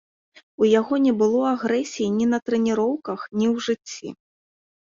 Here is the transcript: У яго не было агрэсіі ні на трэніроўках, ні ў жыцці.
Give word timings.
У 0.63 0.69
яго 0.79 0.95
не 1.05 1.11
было 1.19 1.43
агрэсіі 1.49 2.07
ні 2.17 2.25
на 2.33 2.39
трэніроўках, 2.49 3.19
ні 3.39 3.47
ў 3.53 3.67
жыцці. 3.67 4.07